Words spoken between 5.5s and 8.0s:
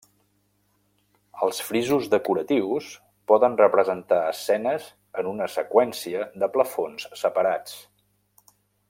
seqüència de plafons separats.